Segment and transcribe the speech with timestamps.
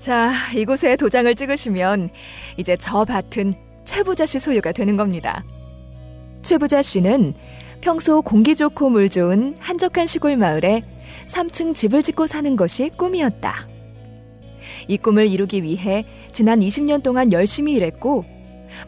[0.00, 2.08] 자, 이곳에 도장을 찍으시면
[2.56, 5.44] 이제 저 밭은 최부자 씨 소유가 되는 겁니다.
[6.40, 7.34] 최부자 씨는
[7.82, 10.84] 평소 공기 좋고 물 좋은 한적한 시골 마을에
[11.26, 13.68] 3층 집을 짓고 사는 것이 꿈이었다.
[14.88, 18.24] 이 꿈을 이루기 위해 지난 20년 동안 열심히 일했고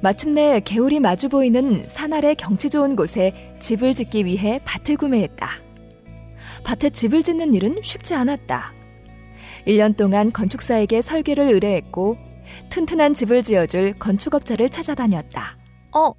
[0.00, 5.60] 마침내 개울이 마주 보이는 산 아래 경치 좋은 곳에 집을 짓기 위해 밭을 구매했다.
[6.64, 8.81] 밭에 집을 짓는 일은 쉽지 않았다.
[9.66, 12.16] 1년 동안 건축사에게 설계를 의뢰했고
[12.70, 15.56] 튼튼한 집을 지어줄 건축업자를 찾아다녔다.
[15.94, 16.12] 어,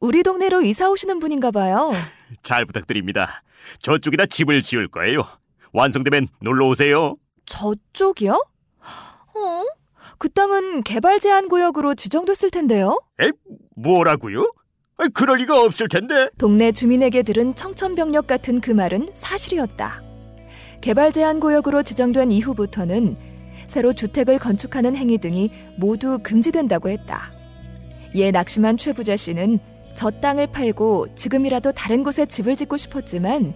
[0.00, 1.92] 우리 동네로 이사 오시는 분인가 봐요.
[2.42, 3.42] 잘 부탁드립니다.
[3.82, 5.24] 저쪽에다 집을 지을 거예요.
[5.72, 7.16] 완성되면 놀러 오세요.
[7.46, 8.32] 저쪽이요?
[8.32, 9.64] 어?
[10.18, 13.00] 그 땅은 개발 제한 구역으로 지정됐을 텐데요.
[13.20, 13.30] 에?
[13.76, 14.52] 뭐라고요?
[14.98, 16.28] 아, 그럴 리가 없을 텐데.
[16.38, 20.00] 동네 주민에게 들은 청천벽력 같은 그 말은 사실이었다.
[20.82, 23.16] 개발 제한 구역으로 지정된 이후부터는
[23.68, 27.30] 새로 주택을 건축하는 행위 등이 모두 금지된다고 했다.
[28.14, 29.60] 이에 낙심한 최부자 씨는
[29.94, 33.54] 저 땅을 팔고 지금이라도 다른 곳에 집을 짓고 싶었지만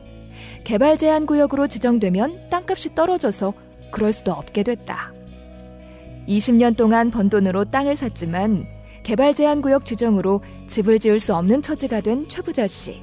[0.63, 3.53] 개발 제한 구역으로 지정되면 땅값이 떨어져서
[3.91, 5.13] 그럴 수도 없게 됐다.
[6.29, 8.67] 20년 동안 번 돈으로 땅을 샀지만
[9.03, 13.01] 개발 제한 구역 지정으로 집을 지을 수 없는 처지가 된 최부자 씨.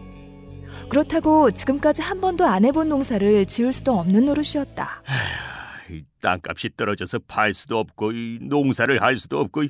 [0.89, 5.01] 그렇다고 지금까지 한 번도 안 해본 농사를 지을 수도 없는 노릇이었다.
[5.89, 9.69] 이 땅값이 떨어져서 팔 수도 없고 이 농사를 할 수도 없고 이,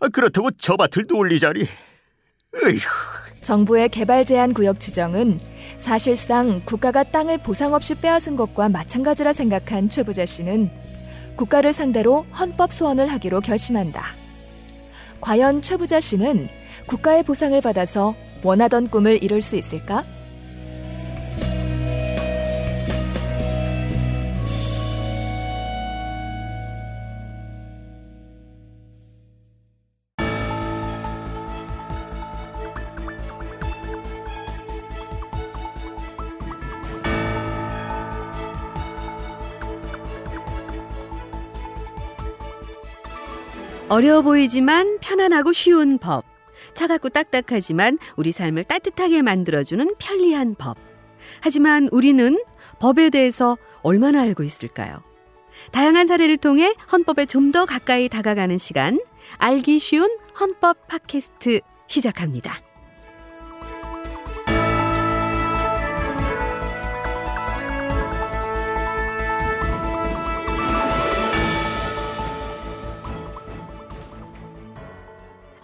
[0.00, 1.60] 아, 그렇다고 저 밭을 놀리자니.
[1.60, 2.78] 에휴.
[3.42, 5.40] 정부의 개발 제한 구역 지정은
[5.76, 10.70] 사실상 국가가 땅을 보상 없이 빼앗은 것과 마찬가지라 생각한 최부자 씨는
[11.36, 14.02] 국가를 상대로 헌법 소원을 하기로 결심한다.
[15.20, 16.48] 과연 최부자 씨는
[16.86, 20.04] 국가의 보상을 받아서 원하던 꿈을 이룰 수 있을까?
[43.88, 46.24] 어려워 보이지만 편안하고 쉬운 법.
[46.74, 50.76] 차갑고 딱딱하지만 우리 삶을 따뜻하게 만들어주는 편리한 법.
[51.40, 52.38] 하지만 우리는
[52.80, 55.02] 법에 대해서 얼마나 알고 있을까요?
[55.72, 59.00] 다양한 사례를 통해 헌법에 좀 더 가까이 다가가는 시간,
[59.38, 62.67] 알기 쉬운 헌법 팟캐스트 시작합니다.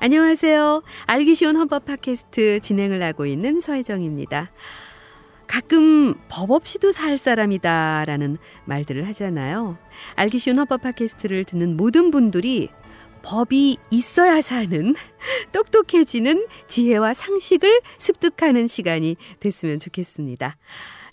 [0.05, 0.83] 안녕하세요.
[1.07, 4.53] 알기 쉬운 헌법 팟캐스트 진행을 하고 있는 서혜정입니다.
[5.47, 9.79] 가끔 법 없이도 살 사람이다 라는 말들을 하잖아요.
[10.15, 12.69] 알기 쉬운 헌법 팟캐스트를 듣는 모든 분들이
[13.23, 14.95] 법이 있어야 사는
[15.53, 20.59] 똑똑해지는 지혜와 상식을 습득하는 시간이 됐으면 좋겠습니다.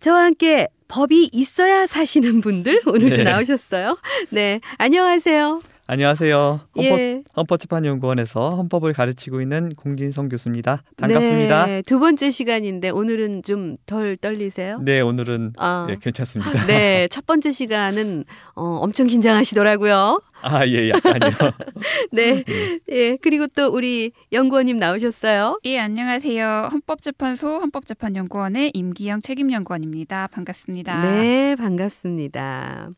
[0.01, 3.23] 저와 함께 법이 있어야 사시는 분들 오늘도 네.
[3.23, 3.97] 나오셨어요.
[4.31, 5.61] 네, 안녕하세요.
[5.91, 6.61] 안녕하세요.
[6.77, 7.21] 헌법, 예.
[7.35, 10.83] 헌법재판연구원에서 헌법을 가르치고 있는 공진성 교수입니다.
[10.95, 11.65] 반갑습니다.
[11.65, 14.79] 네, 네, 두 번째 시간인데 오늘은 좀 덜 떨리세요?
[15.01, 16.65] 오늘은 아, 네, 괜찮습니다.
[16.65, 18.23] 네, 첫 번째 시간은
[18.55, 20.21] 어, 엄청 긴장하시더라고요.
[20.43, 21.19] 아, 예, 약간요.
[22.11, 22.43] 네,
[22.91, 25.59] 예, 그리고 또 우리 연구원님 나오셨어요.
[25.65, 26.69] 예, 안녕하세요.
[26.71, 30.27] 헌법재판소 헌법재판연구원의 임기영 책임연구원입니다.
[30.31, 31.01] 반갑습니다.
[31.01, 32.89] 네, 반갑습니다.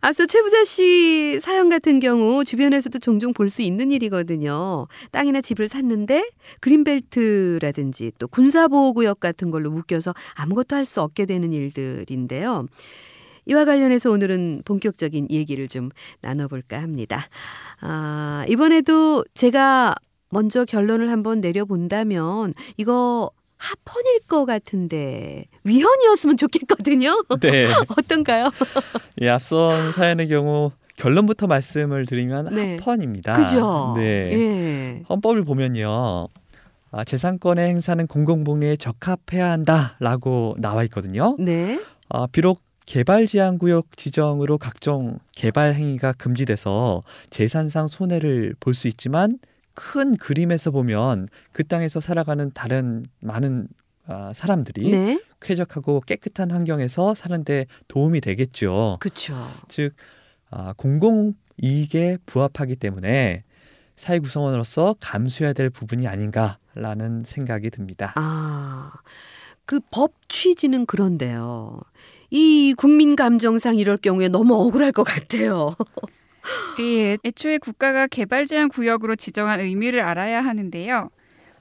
[0.00, 4.88] 앞서 최부자 씨 사연 같은 경우 주변에서도 종종 볼 수 있는 일이거든요.
[5.12, 6.28] 땅이나 집을 샀는데
[6.60, 12.66] 그린벨트라든지 또 군사보호구역 같은 걸로 묶여서 아무것도 할 수 없게 되는 일들인데요.
[13.46, 15.90] 이와 관련해서 오늘은 본격적인 얘기를 좀
[16.20, 17.28] 나눠볼까 합니다.
[17.80, 19.94] 아, 이번에도 제가
[20.28, 27.22] 먼저 결론을 한번 내려본다면 이거 합헌일 것 같은데 위헌이었으면 좋겠거든요.
[27.40, 27.66] 네.
[27.96, 28.50] 어떤가요?
[29.22, 32.76] 예, 앞선 사연의 경우 결론부터 말씀을 드리면 네.
[32.76, 33.36] 합헌입니다.
[33.36, 33.94] 그죠?
[33.96, 34.02] 네.
[34.32, 35.02] 예.
[35.08, 36.28] 헌법을 보면요.
[36.90, 41.36] 아, 재산권의 행사는 공공복리에 적합해야 한다라고 나와 있거든요.
[41.38, 41.80] 네.
[42.08, 49.38] 아, 비록 개발 제한 구역 지정으로 각종 개발 행위가 금지돼서 재산상 손해를 볼 수 있지만
[49.74, 53.68] 큰 그림에서 보면 그 땅에서 살아가는 다른 많은
[54.06, 55.20] 아, 사람들이 네.
[55.40, 58.98] 쾌적하고 깨끗한 환경에서 사는데 도움이 되겠죠.
[59.00, 59.34] 그렇죠.
[59.68, 59.94] 즉
[60.50, 63.42] 아, 공공 이익에 부합하기 때문에
[63.96, 68.12] 사회 구성원으로서 감수해야 될 부분이 아닌가라는 생각이 듭니다.
[68.14, 68.92] 아.
[69.64, 71.80] 그 법 취지는 그런데요.
[72.30, 75.74] 이 국민 감정상 이럴 경우에 너무 억울할 것 같아요.
[76.80, 81.10] 예, 애초에 국가가 개발 제한 구역으로 지정한 의미를 알아야 하는데요.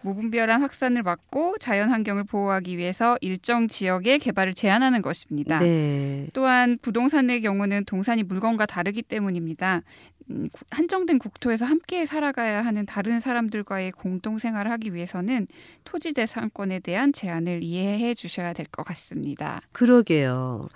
[0.05, 5.57] 무분별한 확산을 막고 자연 환경을 보호하기 위해서 일정 지역의 개발을 제한하는 것입니다.
[5.57, 6.27] 네.
[6.33, 9.81] 또한 부동산의 경우는 동산이 물건과 다르기 때문입니다.
[10.29, 15.47] 음, 구- 한정된 국토에서 함께 살아가야 하는 다른 사람들과의 공동 생활을 하기 위해서는
[15.83, 19.61] 토지 대상권에 대한 제한을 이해해 주셔야 될 것 같습니다.
[19.71, 20.69] 그러게요.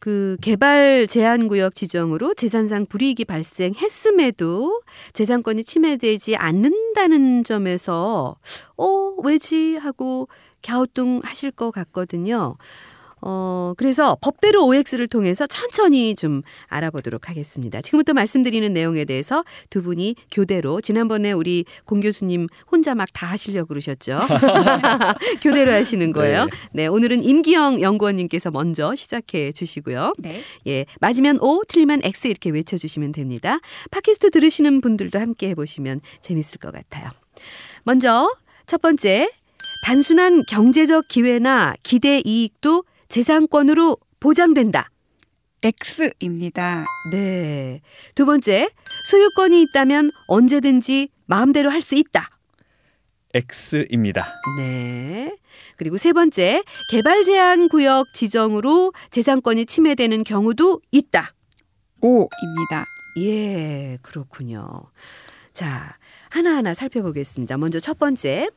[0.00, 4.80] 그 개발 제한 구역 지정으로 재산상 불이익이 발생했음에도
[5.12, 8.36] 재산권이 침해되지 않는다는 점에서
[8.78, 10.28] 어 왜지 하고
[10.62, 12.56] 갸우뚱 하실 것 같거든요.
[13.20, 17.80] 어 그래서 법대로 OX를 통해서 천천히 좀 알아보도록 하겠습니다.
[17.82, 23.68] 지금부터 말씀드리는 내용에 대해서 두 분이 교대로 지난번에 우리 공 교수님 혼자 막 다 하시려고
[23.68, 24.20] 그러셨죠.
[25.42, 26.44] 교대로 하시는 거예요.
[26.44, 26.50] 네.
[26.72, 30.14] 네, 오늘은 임기영 연구원님께서 먼저 시작해 주시고요.
[30.18, 30.42] 네.
[30.66, 33.58] 예, 맞으면 O, 틀리면 X 이렇게 외쳐 주시면 됩니다.
[33.90, 37.10] 팟캐스트 들으시는 분들도 함께 해 보시면 재밌을 것 같아요.
[37.84, 38.32] 먼저
[38.66, 39.30] 첫 번째,
[39.84, 44.90] 단순한 경제적 기회나 기대 이익도 재산권으로 보장된다.
[45.62, 46.86] X입니다.
[47.10, 47.82] 네.
[48.14, 48.70] 두 번째,
[49.10, 52.30] 소유권이 있다면 언제든지 마음대로 할 수 있다.
[53.34, 54.26] X입니다.
[54.58, 55.36] 네.
[55.76, 61.34] 그리고 세 번째, 개발 제한 구역 지정으로 재산권이 침해되는 경우도 있다.
[62.00, 62.86] O입니다.
[63.18, 64.84] 예, 그렇군요.
[65.52, 65.96] 자,
[66.30, 67.58] 하나하나 살펴보겠습니다.
[67.58, 68.48] 먼저 첫 번째.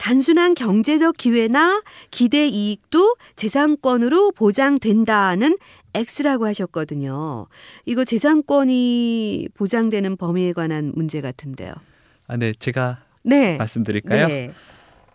[0.00, 5.58] 단순한 경제적 기회나 기대 이익도 재산권으로 보장된다는
[5.92, 7.46] X라고 하셨거든요.
[7.84, 11.74] 이거 재산권이 보장되는 범위에 관한 문제 같은데요.
[12.28, 13.58] 아, 네, 제가 네.
[13.58, 14.28] 말씀드릴까요?
[14.28, 14.52] 네.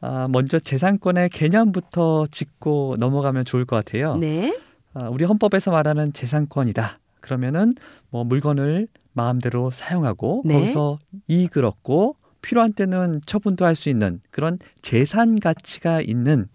[0.02, 4.18] 아, 먼저 재산권의 개념부터 짚고 넘어가면 좋을 것 같아요.
[4.18, 4.56] 네.
[4.94, 7.00] 아, 우리 헌법에서 말하는 재산권이다.
[7.22, 7.74] 그러면은
[8.12, 10.54] 뭐 물건을 마음대로 사용하고 네.
[10.54, 16.47] 거기서 이익을 얻고 필요한 때는 처분도 할 수 있는 그런 재산 가치가 있는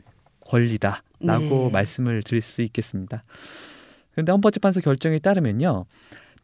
[0.47, 1.71] 권리다라고 네.
[1.73, 3.25] 말씀을 드릴 수 있겠습니다.
[4.13, 5.85] 그런데 헌법재판소 결정에 따르면요.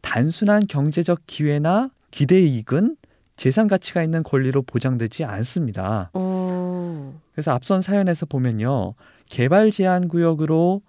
[0.01, 2.97] 단순한 경제적 기회나 기대 이익은
[3.37, 6.11] 재산 가치가 있는 권리로 보장되지 않습니다.
[6.13, 7.19] 어.
[7.31, 8.95] 그래서 앞선 사연에서 보면요.
[9.29, 10.81] 개발 제한 구역으로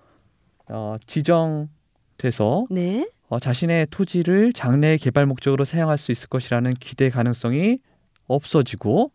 [0.67, 3.09] 어, 지정돼서 네.
[3.29, 7.79] 어, 자신의 토지를 장래 개발 목적으로 사용할 수 있을 것이라는 기대 가능성이
[8.29, 9.11] 없어지고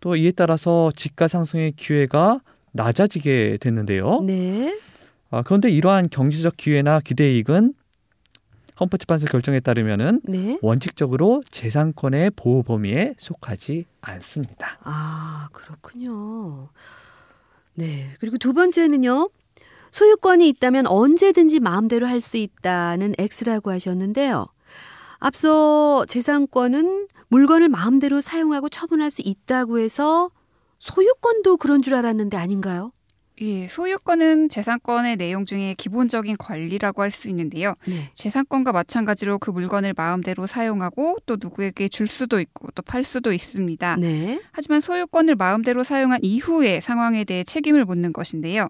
[0.00, 2.40] 또 이에 따라서 집가 상승의 기회가
[2.72, 4.20] 낮아지게 됐는데요.
[4.20, 4.78] 네.
[5.30, 7.74] 아, 그런데 이러한 경제적 기회나 기대 이익은
[8.78, 10.58] 헌법재판소 결정에 따르면은 네.
[10.60, 14.78] 원칙적으로 재산권의 보호 범위에 속하지 않습니다.
[14.82, 16.68] 아, 그렇군요.
[17.74, 18.10] 네.
[18.20, 19.30] 그리고 두 번째는요.
[19.90, 24.46] 소유권이 있다면 언제든지 마음대로 할 수 있다는 X라고 하셨는데요.
[25.18, 30.30] 앞서 재산권은 물건을 마음대로 사용하고 처분할 수 있다고 해서
[30.78, 32.92] 소유권도 그런 줄 알았는데 아닌가요?
[33.42, 37.74] 예, 소유권은 재산권의 내용 중에 기본적인 권리라고 할 수 있는데요.
[37.86, 38.10] 네.
[38.14, 43.96] 재산권과 마찬가지로 그 물건을 마음대로 사용하고 또 누구에게 줄 수도 있고 또 팔 수도 있습니다.
[43.96, 44.40] 네.
[44.52, 48.68] 하지만 소유권을 마음대로 사용한 이후의 상황에 대해 책임을 묻는 것인데요.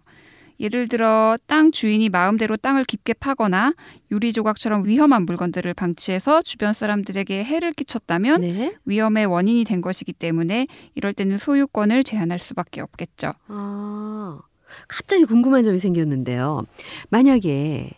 [0.60, 3.74] 예를 들어 땅 주인이 마음대로 땅을 깊게 파거나
[4.10, 8.74] 유리 조각처럼 위험한 물건들을 방치해서 주변 사람들에게 해를 끼쳤다면 네.
[8.84, 13.32] 위험의 원인이 된 것이기 때문에 이럴 때는 소유권을 제한할 수밖에 없겠죠.
[13.48, 14.40] 아,
[14.88, 16.64] 갑자기 궁금한 점이 생겼는데요.
[17.10, 17.90] 만약에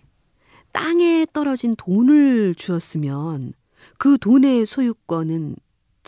[0.73, 3.53] 땅에 떨어진 돈을 주었으면
[3.99, 5.57] 그 돈의 소유권은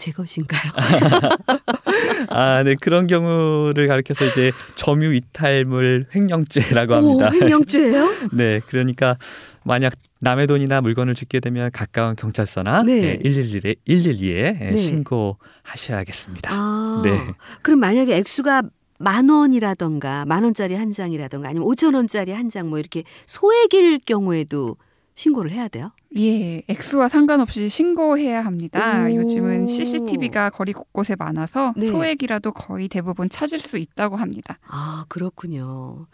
[0.00, 0.62] 제 것인가요?
[2.30, 7.28] 아, 네 그런 경우를 가리켜서 이제 점유 이탈물 횡령죄라고 합니다.
[7.28, 8.08] 오, 횡령죄예요?
[8.32, 9.18] 네, 그러니까
[9.62, 13.00] 만약 남의 돈이나 물건을 줍게 되면 가까운 경찰서나 네.
[13.00, 13.18] 네.
[13.18, 14.76] 112에 112에 네.
[14.78, 16.50] 신고하셔야겠습니다.
[16.50, 17.18] 아, 네.
[17.60, 18.62] 그럼 만약에 액수가
[18.98, 24.76] 만 원이라던가 만 원짜리 한 장이라던가 아니면 오천 원짜리 한 장 뭐 이렇게 소액일 경우에도
[25.14, 25.92] 신고를 해야 돼요?
[26.18, 29.04] 예, 액수와 상관없이 신고해야 합니다.
[29.04, 29.14] 오.
[29.14, 31.86] 요즘은 CCTV가 거리 곳곳에 많아서 네.
[31.86, 34.58] 소액이라도 거의 대부분 찾을 수 있다고 합니다.
[34.66, 36.06] 아, 그렇군요.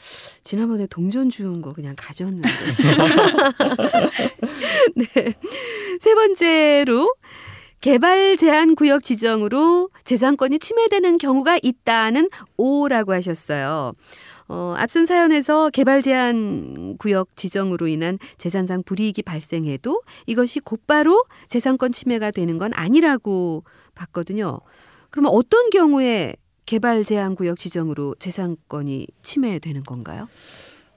[0.42, 2.48] 지난번에 동전 주운 거 그냥 가졌는데.
[4.96, 5.06] 네.
[5.98, 7.14] 세 번째로
[7.80, 13.92] 개발 제한 구역 지정으로 재산권이 침해되는 경우가 있다는 오라고 하셨어요.
[14.48, 22.30] 어, 앞선 사연에서 개발 제한 구역 지정으로 인한 재산상 불이익이 발생해도 이것이 곧바로 재산권 침해가
[22.30, 24.60] 되는 건 아니라고 봤거든요.
[25.10, 30.28] 그러면 어떤 경우에 개발 제한 구역 지정으로 재산권이 침해되는 건가요?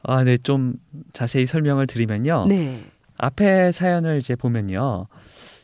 [0.04, 0.74] 아, 네, 좀
[1.14, 2.46] 자세히 설명을 드리면요.
[2.48, 2.84] 네.
[3.18, 5.08] 앞에 사연을 이제 보면요.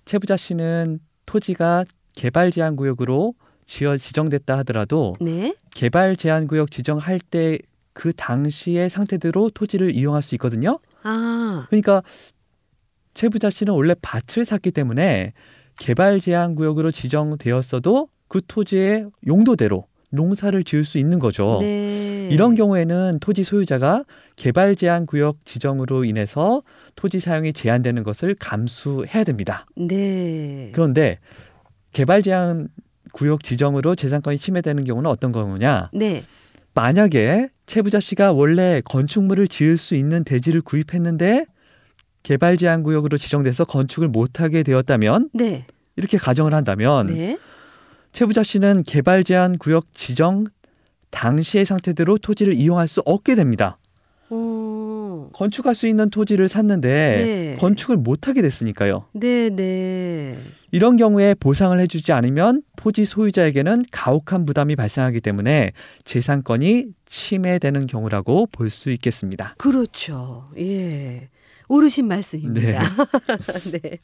[0.06, 3.34] 채부자 씨는 토지가 개발 제한 구역으로
[3.66, 5.56] 지어 지정됐다 하더라도 네.
[5.74, 7.58] 개발 제한 구역 지정할 때
[7.96, 10.80] 그 당시의 상태대로 토지를 이용할 수 있거든요.
[11.02, 12.04] 아, 그러니까
[13.14, 15.32] 채부자 씨는 원래 밭을 샀기 때문에
[15.80, 21.60] 개발 제한 구역으로 지정되었어도 그 토지의 용도대로 농사를 지을 수 있는 거죠.
[21.62, 22.28] 네.
[22.32, 24.04] 이런 경우에는 토지 소유자가
[24.36, 26.64] 개발 제한 구역 지정으로 인해서
[26.96, 29.66] 토지 사용이 제한되는 것을 감수해야 됩니다.
[29.78, 30.70] 네.
[30.74, 31.20] 그런데
[31.94, 32.68] 개발 제한
[33.14, 35.92] 구역 지정으로 재산권이 침해되는 경우는 어떤 경우냐?
[35.94, 36.24] 네.
[36.76, 41.46] 만약에 채부자 씨가 원래 건축물을 지을 수 있는 대지를 구입했는데
[42.22, 45.66] 개발 제한 구역으로 지정돼서 건축을 못하게 되었다면 네.
[45.96, 47.40] 이렇게 가정을 한다면 네.
[48.12, 50.46] 채부자 씨는 개발 제한 구역 지정
[51.12, 53.78] 당시의 상태대로 토지를 이용할 수 없게 됩니다.
[55.36, 55.38] 어.
[55.38, 57.58] 건축할 수 있는 토지를 샀는데 네.
[57.60, 59.06] 건축을 못하게 됐으니까요.
[59.14, 60.40] 네, 네.
[60.72, 65.72] 이런 경우에 보상을 해주지 않으면 토지 소유자에게는 가혹한 부담이 발생하기 때문에
[66.06, 69.56] 재산권이 침해되는 경우라고 볼 수 있겠습니다.
[69.58, 70.50] 그렇죠.
[70.58, 71.30] 예.
[71.68, 72.84] 옳으신 말씀입니다.
[73.72, 74.00] 네.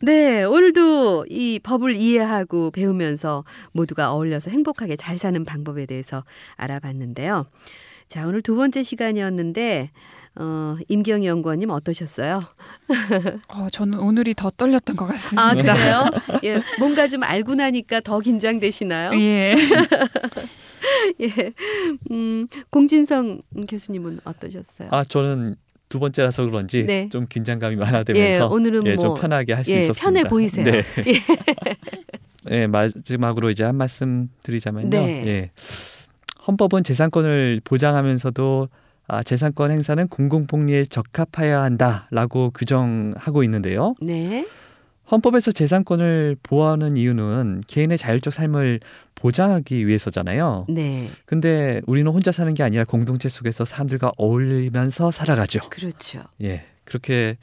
[0.00, 6.24] 네, 오늘도 이 법을 이해하고 배우면서 모두가 어울려서 행복하게 잘 사는 방법에 대해서
[6.56, 7.46] 알아봤는데요.
[8.08, 9.90] 자, 오늘 두 번째 시간이었는데
[10.34, 12.42] 어, 임기영 연구원님 어떠셨어요?
[13.48, 15.42] 어, 저는 오늘이 더 떨렸던 것 같습니다.
[15.50, 16.04] 아, 그래요?
[16.44, 19.12] 예, 뭔가 좀 알고 나니까 더 긴장되시나요?
[19.20, 19.54] 예.
[21.20, 21.52] 예.
[22.10, 24.88] 음, 공진성 교수님은 어떠셨어요?
[24.90, 25.56] 아 저는
[25.88, 27.08] 두 번째라서 그런지 네.
[27.10, 30.02] 좀 긴장감이 예, 많아되면서 오늘은 예, 뭐 좀 편하게 할수 예, 있었습니다.
[30.02, 30.64] 편해 보이세요.
[30.64, 30.82] 네.
[32.50, 34.88] 예, 마지막으로 이제 한 말씀 드리자면요.
[34.90, 35.26] 네.
[35.26, 35.50] 예.
[36.46, 38.68] 헌법은 재산권을 보장하면서도
[39.12, 43.94] 아, 재산권 행사는 공공복리에 적합하여야 한다라고 규정하고 있는데요.
[44.00, 44.46] 네.
[45.10, 48.80] 헌법에서 재산권을 보호하는 이유는 개인의 자율적 삶을
[49.14, 50.64] 보장하기 위해서잖아요.
[50.70, 51.08] 네.
[51.26, 55.60] 근데 우리는 혼자 사는 게 아니라 공동체 속에서 사람들과 어울리면서 살아가죠.
[55.68, 56.22] 그렇죠.
[56.42, 56.64] 예.
[56.84, 57.36] 그렇게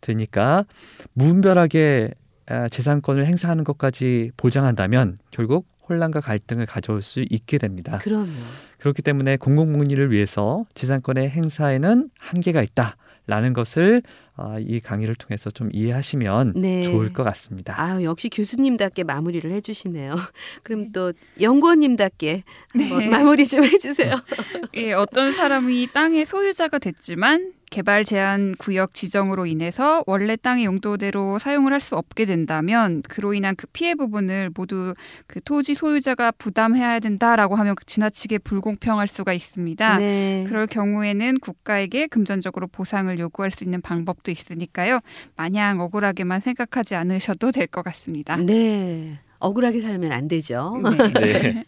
[0.00, 0.64] 되니까
[1.12, 2.10] 무분별하게
[2.46, 7.98] 아, 재산권을 행사하는 것까지 보장한다면 결국 혼란과 갈등을 가져올 수 있게 됩니다.
[7.98, 8.32] 그럼요.
[8.78, 12.96] 그렇기 때문에 공공복리를 위해서 재산권의 행사에는 한계가 있다
[13.26, 14.02] 라는 것을
[14.34, 16.82] 아, 이 강의를 통해서 좀 이해하시면 네.
[16.82, 17.80] 좋을 것 같습니다.
[17.80, 20.16] 아 역시 교수님답게 마무리를 해주시네요.
[20.64, 22.42] 그럼 또 연구원님답게
[22.74, 23.08] 네.
[23.08, 24.14] 마무리 좀 해주세요.
[24.74, 31.72] 예, 어떤 사람이 땅의 소유자가 됐지만 개발 제한 구역 지정으로 인해서 원래 땅의 용도대로 사용을
[31.72, 34.94] 할 수 없게 된다면 그로 인한 그 피해 부분을 모두
[35.26, 39.98] 그 토지 소유자가 부담해야 된다라고 하면 지나치게 불공평할 수가 있습니다.
[39.98, 40.44] 네.
[40.48, 45.00] 그럴 경우에는 국가에게 금전적으로 보상을 요구할 수 있는 방법도 있으니까요.
[45.34, 48.36] 마냥 억울하게만 생각하지 않으셔도 될 것 같습니다.
[48.36, 49.18] 네.
[49.40, 50.76] 억울하게 살면 안 되죠.
[50.84, 51.12] 네.
[51.42, 51.64] 네.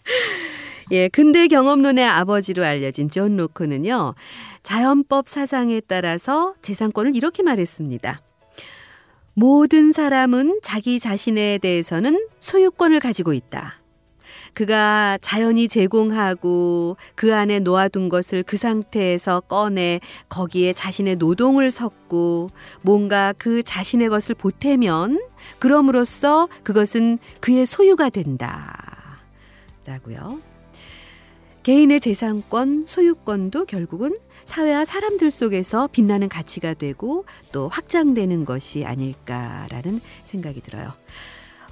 [0.90, 4.14] 예, 근대 경험론의 아버지로 알려진 존 로크는요,
[4.62, 8.18] 자연법 사상에 따라서 재산권을 이렇게 말했습니다.
[9.34, 13.80] 모든 사람은 자기 자신에 대해서는 소유권을 가지고 있다.
[14.52, 22.50] 그가 자연이 제공하고 그 안에 놓아둔 것을 그 상태에서 꺼내 거기에 자신의 노동을 섞고
[22.82, 25.20] 뭔가 그 자신의 것을 보태면
[25.58, 29.18] 그럼으로써 그것은 그의 소유가 된다.
[29.84, 30.53] 라고요.
[31.64, 40.60] 개인의 재산권, 소유권도 결국은 사회와 사람들 속에서 빛나는 가치가 되고 또 확장되는 것이 아닐까라는 생각이
[40.60, 40.92] 들어요.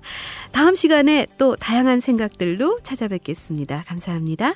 [0.52, 3.84] 다음 시간에 또 다양한 생각들로 찾아뵙겠습니다.
[3.86, 4.54] 감사합니다.